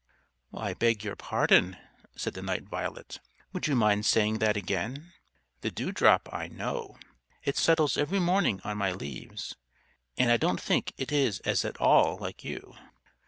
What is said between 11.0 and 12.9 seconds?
is at all like you."